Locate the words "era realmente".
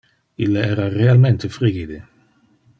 0.69-1.47